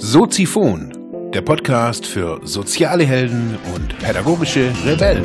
[0.00, 5.24] Soziphon, der Podcast für soziale Helden und pädagogische Rebellen.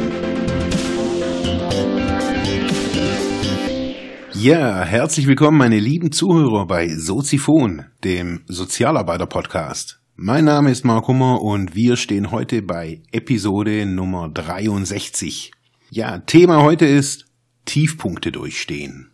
[4.34, 10.02] Ja, herzlich willkommen, meine lieben Zuhörer bei Soziphon, dem Sozialarbeiter-Podcast.
[10.16, 15.52] Mein Name ist Mark Hummer und wir stehen heute bei Episode Nummer 63.
[15.92, 17.26] Ja, Thema heute ist
[17.66, 19.12] Tiefpunkte durchstehen.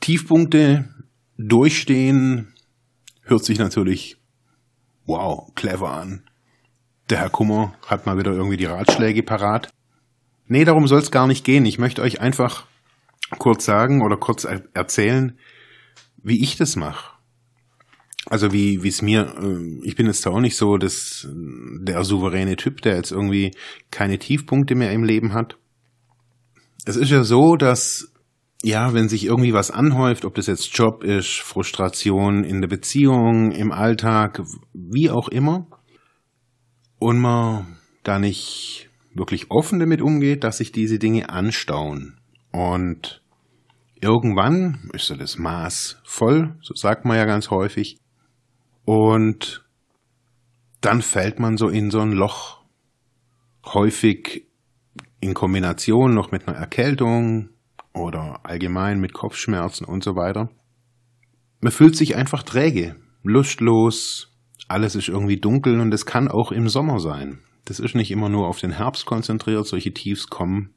[0.00, 0.88] Tiefpunkte
[1.36, 2.54] durchstehen
[3.22, 4.16] hört sich natürlich
[5.06, 6.22] wow, clever an.
[7.08, 9.70] Der Herr Kummer hat mal wieder irgendwie die Ratschläge parat.
[10.46, 11.64] Nee, darum soll es gar nicht gehen.
[11.66, 12.66] Ich möchte euch einfach
[13.38, 15.38] kurz sagen oder kurz erzählen,
[16.22, 17.16] wie ich das mache.
[18.26, 22.04] Also wie wie es mir, äh, ich bin jetzt da auch nicht so das, der
[22.04, 23.52] souveräne Typ, der jetzt irgendwie
[23.90, 25.56] keine Tiefpunkte mehr im Leben hat.
[26.84, 28.10] Es ist ja so, dass
[28.62, 33.52] ja, wenn sich irgendwie was anhäuft, ob das jetzt Job ist, Frustration in der Beziehung,
[33.52, 34.42] im Alltag,
[34.74, 35.66] wie auch immer,
[36.98, 42.18] und man da nicht wirklich offen damit umgeht, dass sich diese Dinge anstauen.
[42.52, 43.22] Und
[44.00, 47.98] irgendwann ist so das Maß voll, so sagt man ja ganz häufig,
[48.84, 49.64] und
[50.80, 52.60] dann fällt man so in so ein Loch.
[53.64, 54.46] Häufig
[55.20, 57.50] in Kombination noch mit einer Erkältung
[57.92, 60.50] oder allgemein mit Kopfschmerzen und so weiter.
[61.60, 64.34] Man fühlt sich einfach träge, lustlos,
[64.68, 67.40] alles ist irgendwie dunkel und es kann auch im Sommer sein.
[67.64, 70.74] Das ist nicht immer nur auf den Herbst konzentriert, solche Tiefs kommen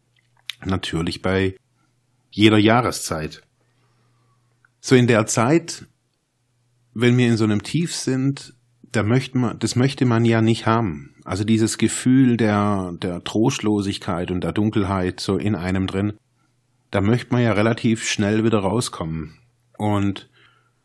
[0.66, 1.55] natürlich bei
[2.31, 3.44] jeder Jahreszeit.
[4.81, 5.88] So in der Zeit
[6.94, 8.53] wenn wir in so einem Tief sind,
[8.94, 11.16] da möchte man, das möchte man ja nicht haben.
[11.25, 16.13] Also dieses Gefühl der, der Trostlosigkeit und der Dunkelheit so in einem drin,
[16.91, 19.39] da möchte man ja relativ schnell wieder rauskommen.
[19.77, 20.30] Und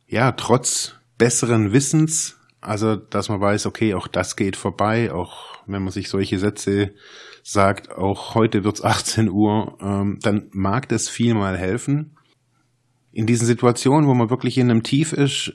[0.07, 5.83] ja, trotz besseren Wissens, also dass man weiß, okay, auch das geht vorbei, auch wenn
[5.83, 6.95] man sich solche Sätze
[7.43, 12.17] sagt, auch heute wird's 18 Uhr, ähm, dann mag das viel mal helfen.
[13.13, 15.53] In diesen Situationen, wo man wirklich in einem Tief ist,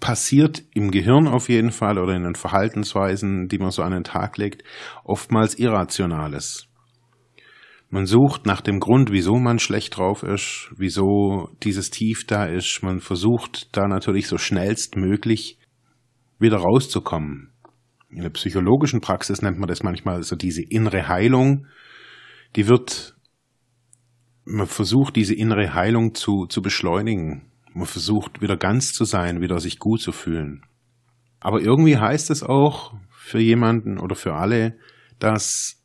[0.00, 4.04] passiert im Gehirn auf jeden Fall oder in den Verhaltensweisen, die man so an den
[4.04, 4.62] Tag legt,
[5.04, 6.68] oftmals Irrationales.
[7.88, 12.82] Man sucht nach dem Grund, wieso man schlecht drauf ist, wieso dieses Tief da ist.
[12.82, 15.58] Man versucht da natürlich so schnellstmöglich
[16.38, 17.52] wieder rauszukommen.
[18.10, 21.66] In der psychologischen Praxis nennt man das manchmal so diese innere Heilung.
[22.56, 23.14] Die wird,
[24.44, 27.52] man versucht diese innere Heilung zu, zu beschleunigen.
[27.76, 30.62] Man versucht wieder ganz zu sein, wieder sich gut zu fühlen.
[31.40, 34.78] Aber irgendwie heißt es auch für jemanden oder für alle,
[35.18, 35.84] dass,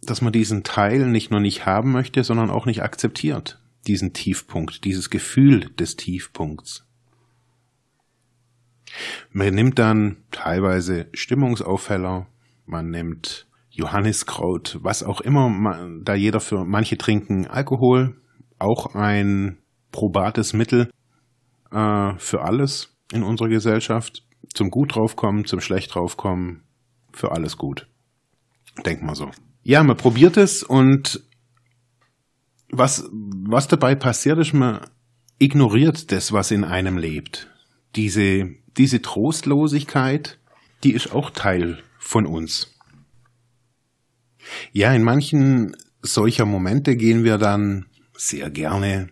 [0.00, 3.60] dass man diesen Teil nicht nur nicht haben möchte, sondern auch nicht akzeptiert.
[3.86, 6.86] Diesen Tiefpunkt, dieses Gefühl des Tiefpunkts.
[9.32, 12.26] Man nimmt dann teilweise Stimmungsaufheller,
[12.64, 18.16] man nimmt Johanniskraut, was auch immer, da jeder für manche trinken Alkohol,
[18.58, 19.58] auch ein
[19.90, 20.88] probates Mittel,
[21.72, 24.24] äh, für alles in unserer Gesellschaft.
[24.54, 26.62] Zum gut draufkommen, zum schlecht draufkommen,
[27.12, 27.86] für alles gut.
[28.84, 29.30] Denk mal so.
[29.62, 31.22] Ja, man probiert es und
[32.70, 34.80] was, was dabei passiert ist, man
[35.38, 37.48] ignoriert das, was in einem lebt.
[37.94, 40.38] Diese, diese Trostlosigkeit,
[40.82, 42.74] die ist auch Teil von uns.
[44.72, 49.10] Ja, in manchen solcher Momente gehen wir dann sehr gerne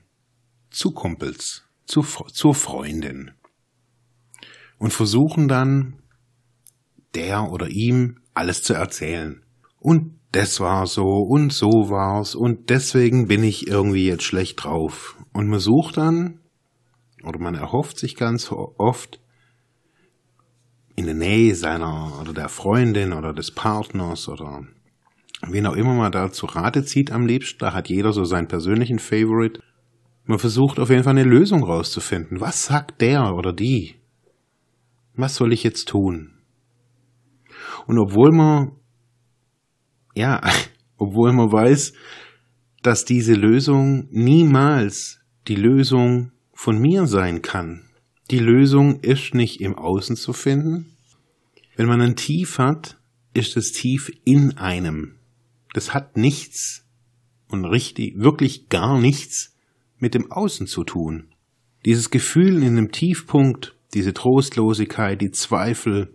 [0.71, 3.33] zu Kumpels, zu, zur Freundin
[4.78, 6.03] und versuchen dann
[7.15, 9.43] der oder ihm alles zu erzählen.
[9.78, 15.17] Und das war so und so war's und deswegen bin ich irgendwie jetzt schlecht drauf.
[15.33, 16.41] Und man sucht dann
[17.25, 19.21] oder man erhofft sich ganz oft
[20.97, 24.67] in der Nähe seiner oder der Freundin oder des Partners oder
[25.49, 28.48] wen auch immer man da zu Rate zieht am liebsten, da hat jeder so seinen
[28.48, 29.63] persönlichen Favorite,
[30.30, 32.41] man versucht auf jeden Fall eine Lösung rauszufinden.
[32.41, 33.97] Was sagt der oder die?
[35.15, 36.30] Was soll ich jetzt tun?
[37.88, 38.71] Und obwohl man,
[40.15, 40.41] ja,
[40.97, 41.94] obwohl man weiß,
[42.82, 45.18] dass diese Lösung niemals
[45.48, 47.91] die Lösung von mir sein kann.
[48.30, 50.97] Die Lösung ist nicht im Außen zu finden.
[51.74, 52.98] Wenn man ein Tief hat,
[53.34, 55.16] ist das Tief in einem.
[55.74, 56.86] Das hat nichts
[57.48, 59.49] und richtig, wirklich gar nichts
[60.00, 61.28] mit dem Außen zu tun.
[61.84, 66.14] Dieses Gefühl in einem Tiefpunkt, diese Trostlosigkeit, die Zweifel,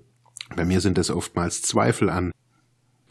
[0.55, 2.31] bei mir sind es oftmals Zweifel an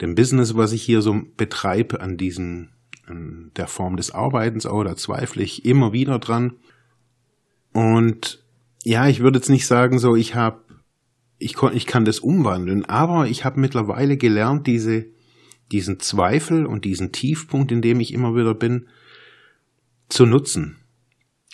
[0.01, 2.71] dem Business, was ich hier so betreibe, an diesen
[3.07, 6.53] an der Form des Arbeitens auch, da zweifle ich immer wieder dran.
[7.71, 8.43] Und
[8.83, 10.61] ja, ich würde jetzt nicht sagen, so ich habe,
[11.37, 15.05] ich, ich kann das umwandeln, aber ich habe mittlerweile gelernt, diese,
[15.71, 18.87] diesen Zweifel und diesen Tiefpunkt, in dem ich immer wieder bin,
[20.09, 20.77] zu nutzen.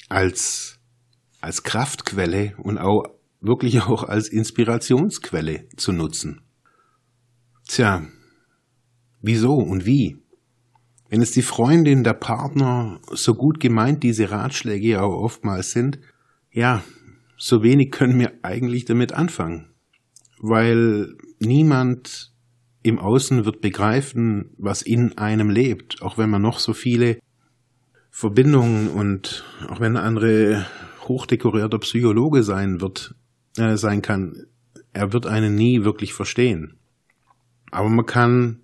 [0.10, 0.80] Als,
[1.40, 3.04] als Kraftquelle und auch
[3.40, 6.42] wirklich auch als Inspirationsquelle zu nutzen.
[7.68, 8.06] Tja,
[9.22, 10.18] wieso und wie?
[11.10, 16.00] Wenn es die Freundin, der Partner, so gut gemeint diese Ratschläge ja auch oftmals sind,
[16.52, 16.84] ja,
[17.38, 19.74] so wenig können wir eigentlich damit anfangen.
[20.40, 22.34] Weil niemand
[22.84, 27.20] im Außen wird begreifen, was in einem lebt, auch wenn man noch so viele
[28.12, 30.66] Verbindungen und auch wenn ein andere
[31.08, 33.16] hochdekorierter Psychologe sein wird,
[33.58, 34.46] äh, sein kann,
[34.94, 36.78] er wird einen nie wirklich verstehen.
[37.72, 38.60] Aber man kann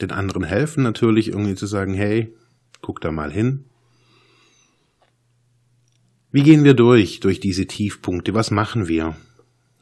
[0.00, 2.34] den anderen helfen, natürlich irgendwie zu sagen, hey,
[2.80, 3.64] guck da mal hin.
[6.30, 8.34] Wie gehen wir durch, durch diese Tiefpunkte?
[8.34, 9.16] Was machen wir?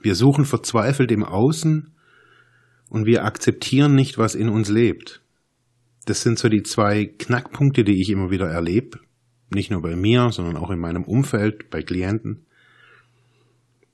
[0.00, 1.94] Wir suchen verzweifelt im Außen
[2.88, 5.22] und wir akzeptieren nicht, was in uns lebt.
[6.10, 8.98] Das sind so die zwei Knackpunkte, die ich immer wieder erlebe.
[9.54, 12.46] Nicht nur bei mir, sondern auch in meinem Umfeld, bei Klienten.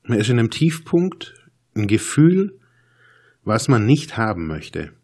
[0.02, 1.34] Man ist in einem Tiefpunkt,
[1.74, 2.58] ein Gefühl,
[3.44, 4.94] was man nicht haben möchte.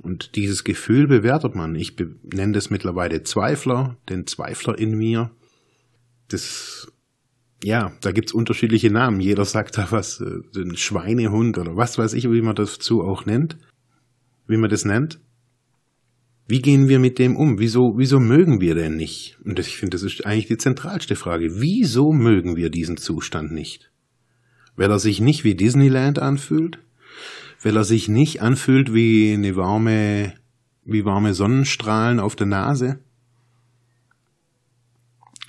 [0.00, 1.74] Und dieses Gefühl bewertet man.
[1.74, 5.32] Ich nenne das mittlerweile Zweifler, den Zweifler in mir.
[6.28, 6.92] Das,
[7.64, 9.18] ja, da gibt's unterschiedliche Namen.
[9.18, 13.02] Jeder sagt da was, äh, den Schweinehund oder was weiß ich, wie man das dazu
[13.02, 13.58] auch nennt.
[14.46, 15.18] Wie man das nennt.
[16.48, 17.58] Wie gehen wir mit dem um?
[17.58, 19.38] Wieso, wieso mögen wir denn nicht?
[19.44, 21.60] Und ich finde, das ist eigentlich die zentralste Frage.
[21.60, 23.92] Wieso mögen wir diesen Zustand nicht?
[24.74, 26.78] Weil er sich nicht wie Disneyland anfühlt?
[27.62, 30.34] weil er sich nicht anfühlt wie eine warme,
[30.84, 33.00] wie warme Sonnenstrahlen auf der Nase.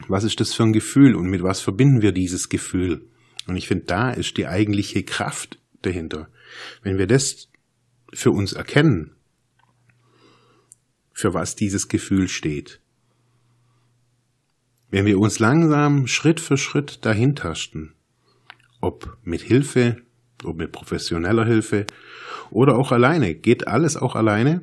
[0.07, 3.05] Was ist das für ein Gefühl und mit was verbinden wir dieses Gefühl?
[3.47, 6.29] Und ich finde, da ist die eigentliche Kraft dahinter.
[6.81, 7.49] Wenn wir das
[8.13, 9.11] für uns erkennen,
[11.19, 12.81] für was dieses Gefühl steht,
[14.89, 17.93] wenn wir uns langsam Schritt für Schritt dahin tasten,
[18.81, 20.01] ob mit Hilfe
[20.45, 21.85] ob mit professioneller Hilfe
[22.49, 24.61] oder auch alleine, geht alles auch alleine,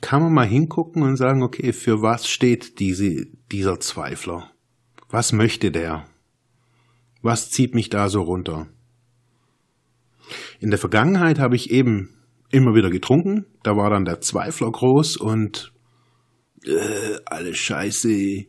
[0.00, 4.50] kann man mal hingucken und sagen, okay, für was steht diese, dieser Zweifler?
[5.08, 6.06] Was möchte der?
[7.22, 8.66] Was zieht mich da so runter?
[10.60, 12.10] In der Vergangenheit habe ich eben
[12.50, 15.72] immer wieder getrunken, da war dann der Zweifler groß und
[16.64, 18.44] äh, alles scheiße,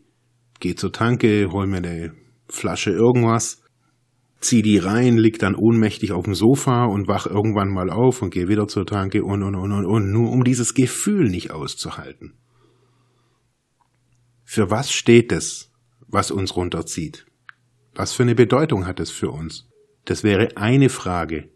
[0.60, 2.14] geh zur Tanke, hol mir eine
[2.50, 3.62] Flasche irgendwas
[4.40, 8.32] zieh die rein, lieg dann ohnmächtig auf dem Sofa und wach irgendwann mal auf und
[8.32, 12.34] geh wieder zur Tanke und, und, und, und, und, nur um dieses Gefühl nicht auszuhalten.
[14.44, 15.72] Für was steht es,
[16.08, 17.26] was uns runterzieht?
[17.96, 19.68] Was für eine Bedeutung hat es für uns?
[20.06, 21.50] Das wäre eine Frage,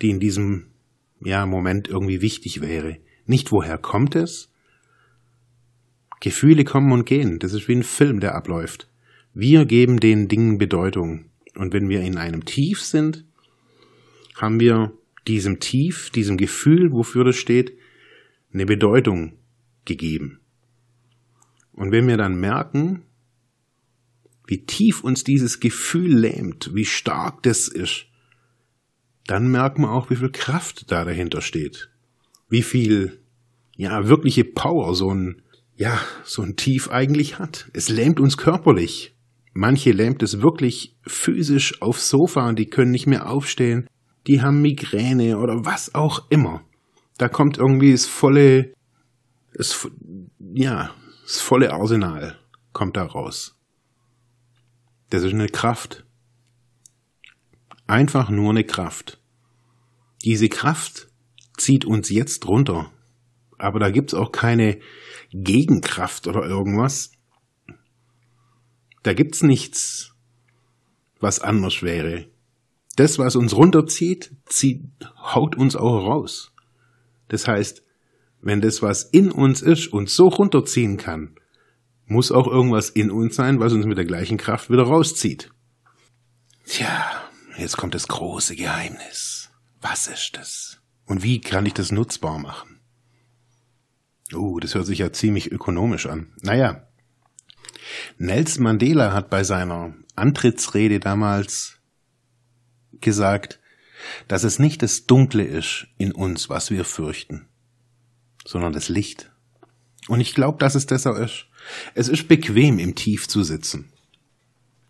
[0.00, 0.72] die in diesem
[1.20, 2.98] ja, Moment irgendwie wichtig wäre.
[3.26, 4.50] Nicht woher kommt es?
[6.20, 7.38] Gefühle kommen und gehen.
[7.38, 8.88] Das ist wie ein Film, der abläuft.
[9.34, 11.26] Wir geben den Dingen Bedeutung.
[11.56, 13.24] Und wenn wir in einem Tief sind,
[14.36, 14.92] haben wir
[15.26, 17.76] diesem Tief, diesem Gefühl, wofür das steht,
[18.52, 19.38] eine Bedeutung
[19.84, 20.40] gegeben.
[21.72, 23.02] Und wenn wir dann merken,
[24.46, 28.06] wie tief uns dieses Gefühl lähmt, wie stark das ist,
[29.26, 31.90] dann merken wir auch, wie viel Kraft da dahinter steht.
[32.48, 33.20] Wie viel,
[33.76, 35.42] ja, wirkliche Power so ein,
[35.76, 37.68] ja, so ein Tief eigentlich hat.
[37.72, 39.14] Es lähmt uns körperlich.
[39.52, 43.88] Manche lähmt es wirklich physisch aufs Sofa und die können nicht mehr aufstehen.
[44.26, 46.62] Die haben Migräne oder was auch immer.
[47.18, 48.72] Da kommt irgendwie das volle,
[49.54, 49.88] das,
[50.54, 50.90] ja,
[51.22, 52.38] das volle Arsenal
[52.72, 53.56] kommt da raus.
[55.10, 56.03] Das ist eine Kraft.
[57.86, 59.20] Einfach nur eine Kraft.
[60.24, 61.08] Diese Kraft
[61.56, 62.90] zieht uns jetzt runter.
[63.58, 64.78] Aber da gibt's auch keine
[65.32, 67.12] Gegenkraft oder irgendwas.
[69.02, 70.14] Da gibt's nichts,
[71.20, 72.26] was anders wäre.
[72.96, 74.84] Das, was uns runterzieht, zieht,
[75.16, 76.52] haut uns auch raus.
[77.28, 77.82] Das heißt,
[78.40, 81.34] wenn das, was in uns ist, uns so runterziehen kann,
[82.06, 85.50] muss auch irgendwas in uns sein, was uns mit der gleichen Kraft wieder rauszieht.
[86.66, 87.24] Tja,
[87.56, 89.50] jetzt kommt das große Geheimnis.
[89.80, 90.80] Was ist das?
[91.06, 92.80] Und wie kann ich das nutzbar machen?
[94.32, 96.32] Oh, das hört sich ja ziemlich ökonomisch an.
[96.40, 96.88] Naja,
[98.18, 101.78] Nelson Mandela hat bei seiner Antrittsrede damals
[103.00, 103.60] gesagt,
[104.28, 107.48] dass es nicht das Dunkle ist in uns, was wir fürchten,
[108.44, 109.30] sondern das Licht.
[110.08, 111.46] Und ich glaube, dass es auch ist.
[111.94, 113.93] Es ist bequem, im Tief zu sitzen.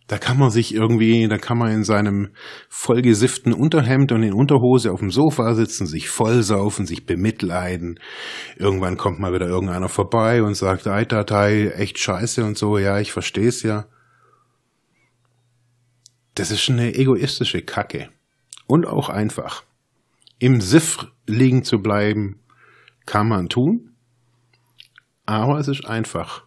[0.07, 2.35] Da kann man sich irgendwie, da kann man in seinem
[2.69, 7.99] vollgesifften Unterhemd und in Unterhose auf dem Sofa sitzen, sich vollsaufen, sich bemitleiden.
[8.57, 12.99] Irgendwann kommt mal wieder irgendeiner vorbei und sagt, ei, Datei, echt scheiße und so, ja,
[12.99, 13.87] ich versteh's ja.
[16.35, 18.11] Das ist eine egoistische Kacke.
[18.67, 19.63] Und auch einfach.
[20.39, 22.41] Im Siff liegen zu bleiben,
[23.07, 23.95] kann man tun.
[25.25, 26.44] Aber es ist einfach.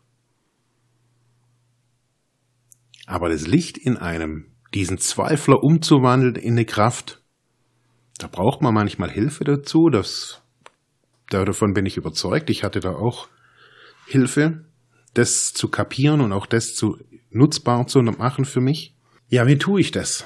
[3.07, 7.23] Aber das Licht in einem, diesen Zweifler umzuwandeln in eine Kraft,
[8.19, 9.89] da braucht man manchmal Hilfe dazu.
[9.89, 10.41] Das,
[11.29, 12.49] davon bin ich überzeugt.
[12.49, 13.29] Ich hatte da auch
[14.07, 14.65] Hilfe,
[15.13, 16.97] das zu kapieren und auch das zu
[17.29, 18.93] nutzbar zu machen für mich.
[19.29, 20.25] Ja, wie tue ich das?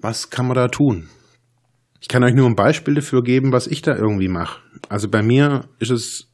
[0.00, 1.08] Was kann man da tun?
[2.00, 4.60] Ich kann euch nur ein Beispiel dafür geben, was ich da irgendwie mache.
[4.88, 6.32] Also bei mir ist es,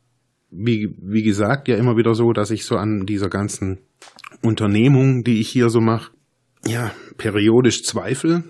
[0.51, 3.81] wie, wie gesagt, ja immer wieder so, dass ich so an dieser ganzen
[4.43, 6.13] Unternehmung, die ich hier so mache,
[6.67, 8.45] ja, periodisch zweifle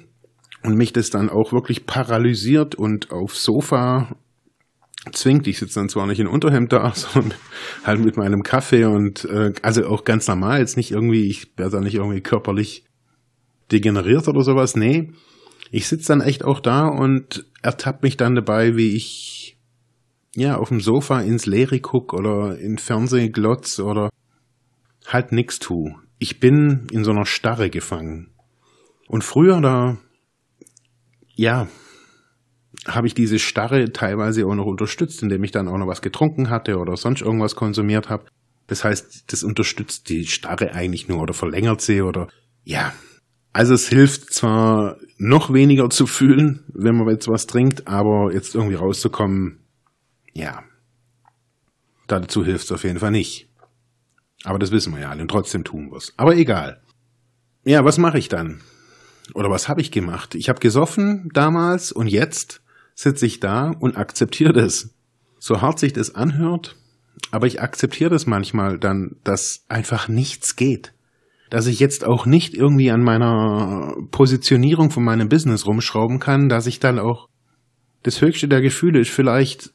[0.62, 4.16] und mich das dann auch wirklich paralysiert und aufs Sofa
[5.12, 5.46] zwingt.
[5.46, 7.34] Ich sitze dann zwar nicht in Unterhemd da, sondern
[7.84, 11.76] halt mit meinem Kaffee und äh, also auch ganz normal, jetzt nicht irgendwie, ich werde
[11.76, 12.84] da nicht irgendwie körperlich
[13.70, 14.76] degeneriert oder sowas.
[14.76, 15.12] Nee,
[15.70, 19.58] ich sitze dann echt auch da und ertappe mich dann dabei, wie ich
[20.34, 24.10] ja auf dem Sofa ins Leere guck oder in Fernsehen glotz oder
[25.06, 25.94] halt nix tu.
[26.18, 28.30] Ich bin in so einer Starre gefangen.
[29.08, 29.98] Und früher da,
[31.34, 31.68] ja,
[32.86, 36.50] habe ich diese Starre teilweise auch noch unterstützt, indem ich dann auch noch was getrunken
[36.50, 38.26] hatte oder sonst irgendwas konsumiert habe.
[38.66, 42.28] Das heißt, das unterstützt die Starre eigentlich nur oder verlängert sie oder
[42.64, 42.92] ja.
[43.52, 48.54] Also es hilft zwar noch weniger zu fühlen, wenn man jetzt was trinkt, aber jetzt
[48.54, 49.60] irgendwie rauszukommen,
[50.34, 50.62] ja.
[52.06, 53.48] Dazu hilft es auf jeden Fall nicht.
[54.44, 56.12] Aber das wissen wir ja alle und trotzdem tun wir es.
[56.16, 56.80] Aber egal.
[57.64, 58.60] Ja, was mache ich dann?
[59.34, 60.34] Oder was habe ich gemacht?
[60.34, 62.62] Ich habe gesoffen damals und jetzt
[62.94, 64.94] sitze ich da und akzeptiere das.
[65.38, 66.76] So hart sich das anhört,
[67.30, 70.92] aber ich akzeptiere das manchmal dann, dass einfach nichts geht.
[71.50, 76.66] Dass ich jetzt auch nicht irgendwie an meiner Positionierung von meinem Business rumschrauben kann, dass
[76.66, 77.28] ich dann auch
[78.02, 79.72] das höchste der Gefühle ist vielleicht,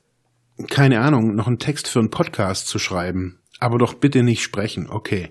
[0.70, 4.90] keine Ahnung, noch einen Text für einen Podcast zu schreiben aber doch bitte nicht sprechen,
[4.90, 5.30] okay.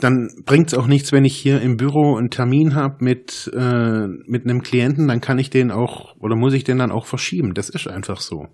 [0.00, 4.44] Dann bringt's auch nichts, wenn ich hier im Büro einen Termin habe mit, äh, mit
[4.44, 7.54] einem Klienten, dann kann ich den auch oder muss ich den dann auch verschieben.
[7.54, 8.48] Das ist einfach so.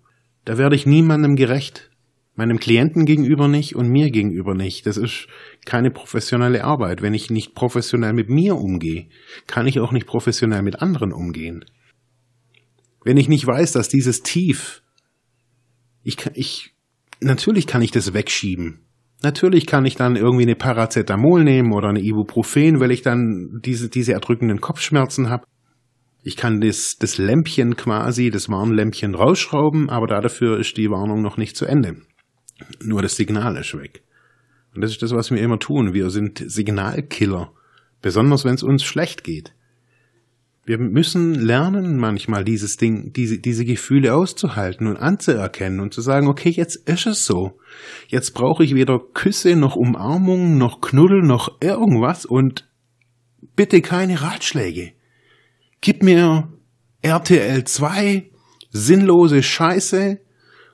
[0.44, 1.90] Da werde ich niemandem gerecht.
[2.36, 4.86] Meinem Klienten gegenüber nicht und mir gegenüber nicht.
[4.86, 5.26] Das ist
[5.64, 7.02] keine professionelle Arbeit.
[7.02, 9.08] Wenn ich nicht professionell mit mir umgehe,
[9.46, 11.64] kann ich auch nicht professionell mit anderen umgehen.
[13.02, 14.82] Wenn ich nicht weiß, dass dieses Tief,
[16.02, 16.74] ich kann, ich,
[17.20, 18.86] natürlich kann ich das wegschieben.
[19.22, 23.90] Natürlich kann ich dann irgendwie eine Paracetamol nehmen oder eine Ibuprofen, weil ich dann diese,
[23.90, 25.44] diese erdrückenden Kopfschmerzen habe.
[26.22, 31.36] Ich kann das, das Lämpchen quasi, das Warnlämpchen rausschrauben, aber dafür ist die Warnung noch
[31.36, 31.96] nicht zu Ende.
[32.82, 34.02] Nur das Signal ist weg.
[34.74, 35.94] Und das ist das, was wir immer tun.
[35.94, 37.52] Wir sind Signalkiller.
[38.02, 39.52] Besonders wenn es uns schlecht geht.
[40.64, 46.28] Wir müssen lernen, manchmal dieses Ding, diese, diese Gefühle auszuhalten und anzuerkennen und zu sagen,
[46.28, 47.58] okay, jetzt ist es so.
[48.08, 52.68] Jetzt brauche ich weder Küsse, noch Umarmung, noch Knuddel, noch irgendwas und
[53.56, 54.92] bitte keine Ratschläge.
[55.80, 56.52] Gib mir
[57.02, 58.30] RTL 2,
[58.70, 60.18] sinnlose Scheiße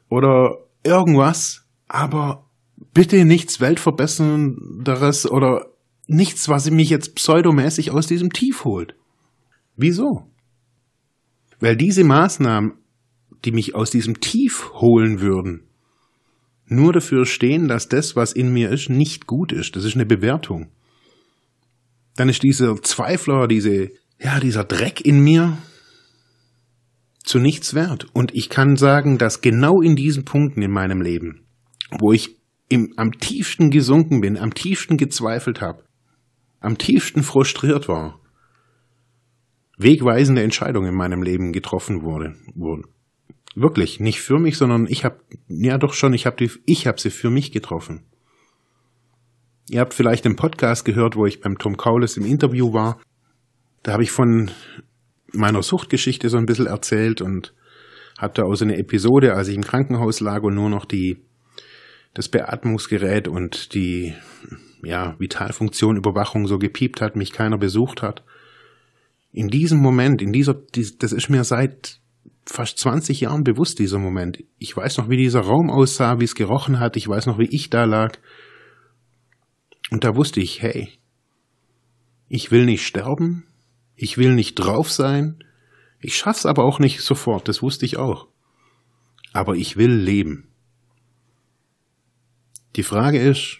[0.09, 2.45] oder irgendwas, aber
[2.93, 5.66] bitte nichts Weltverbessernderes oder
[6.09, 8.97] nichts, was mich jetzt pseudomäßig aus diesem Tief holt.
[9.76, 10.30] Wieso?
[11.61, 12.73] Weil diese Maßnahmen,
[13.45, 15.66] die mich aus diesem Tief holen würden,
[16.66, 19.76] nur dafür stehen, dass das, was in mir ist, nicht gut ist.
[19.76, 20.71] Das ist eine Bewertung.
[22.16, 25.59] Dann ist dieser Zweifler, diese, ja, dieser Dreck in mir
[27.23, 28.06] zu nichts wert.
[28.14, 31.47] Und ich kann sagen, dass genau in diesen Punkten in meinem Leben,
[32.00, 32.37] wo ich
[32.68, 35.85] im, am tiefsten gesunken bin, am tiefsten gezweifelt habe,
[36.61, 38.21] am tiefsten frustriert war,
[39.76, 42.85] wegweisende Entscheidung in meinem Leben getroffen wurde, wurden.
[43.54, 47.11] Wirklich, nicht für mich, sondern ich habe, ja doch schon, ich habe ich habe sie
[47.11, 48.04] für mich getroffen.
[49.68, 53.00] Ihr habt vielleicht den Podcast gehört, wo ich beim Tom Kaulis im Interview war.
[53.83, 54.50] Da habe ich von
[55.33, 57.54] meiner Suchtgeschichte so ein bisschen erzählt und
[58.18, 61.18] hatte auch so eine Episode, als ich im Krankenhaus lag und nur noch die,
[62.14, 64.14] das Beatmungsgerät und die,
[64.83, 68.23] ja, Vitalfunktion, Überwachung so gepiept hat, mich keiner besucht hat
[69.37, 72.00] in diesem Moment, in dieser, das ist mir seit
[72.47, 74.43] fast 20 Jahren bewusst, dieser Moment.
[74.57, 76.97] Ich weiß noch, wie dieser Raum aussah, wie es gerochen hat.
[76.97, 78.16] Ich weiß noch, wie ich da lag.
[79.90, 80.88] Und da wusste ich, hey,
[82.31, 83.45] ich will nicht sterben.
[83.95, 85.45] Ich will nicht drauf sein.
[86.00, 87.47] Ich schaff's aber auch nicht sofort.
[87.47, 88.28] Das wusste ich auch.
[89.35, 90.49] Aber ich will leben.
[92.75, 93.59] Die Frage ist,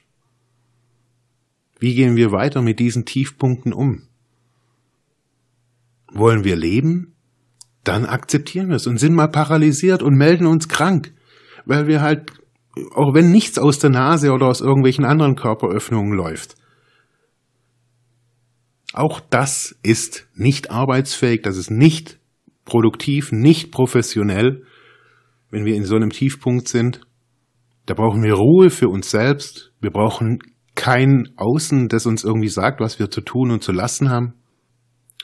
[1.79, 4.09] wie gehen wir weiter mit diesen Tiefpunkten um?
[6.19, 7.15] Wollen wir leben?
[7.85, 11.13] Dann akzeptieren wir es und sind mal paralysiert und melden uns krank,
[11.65, 12.33] weil wir halt,
[12.95, 16.57] auch wenn nichts aus der Nase oder aus irgendwelchen anderen Körperöffnungen läuft,
[18.93, 22.19] auch das ist nicht arbeitsfähig, das ist nicht
[22.65, 24.65] produktiv, nicht professionell,
[25.51, 27.01] wenn wir in so einem Tiefpunkt sind.
[27.85, 29.73] Da brauchen wir Ruhe für uns selbst.
[29.81, 30.41] Wir brauchen
[30.75, 34.35] kein Außen, das uns irgendwie sagt, was wir zu tun und zu lassen haben,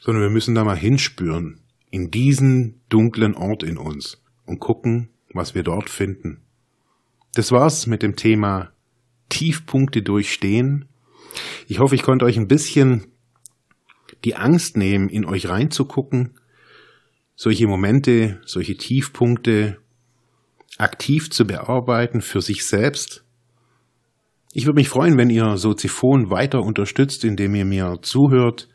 [0.02, 5.54] sondern wir müssen da mal hinspüren, in diesen dunklen Ort in uns und gucken, was
[5.54, 6.42] wir dort finden.
[7.34, 8.72] Das war's mit dem Thema
[9.28, 10.86] Tiefpunkte durchstehen.
[11.66, 13.06] Ich hoffe, ich konnte euch ein bisschen
[14.24, 16.34] die Angst nehmen, in euch reinzugucken,
[17.34, 19.78] solche Momente, solche Tiefpunkte
[20.78, 23.24] aktiv zu bearbeiten für sich selbst
[24.54, 28.68] ich würde mich freuen, wenn ihr Soziphon weiter unterstützt, indem ihr mir zuhört.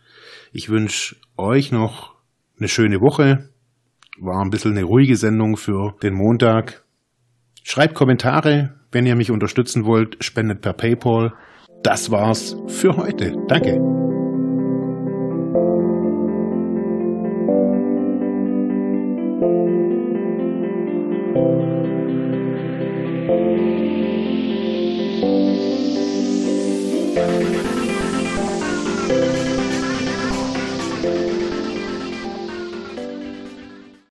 [0.58, 2.16] Ich wünsche euch noch
[2.58, 3.48] eine schöne Woche.
[4.20, 6.84] War ein bisschen eine ruhige Sendung für den Montag.
[7.62, 10.18] Schreibt Kommentare, wenn ihr mich unterstützen wollt.
[10.20, 11.34] Spendet per PayPal.
[11.84, 13.36] Das war's für heute.
[13.48, 13.97] Danke.